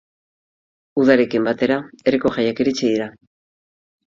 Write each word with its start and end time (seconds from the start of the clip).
Udarekin 1.03 1.45
batera, 1.49 1.77
herriko 2.05 2.33
jaiak 2.39 2.63
iritsi 2.65 2.87
dira. 2.95 3.11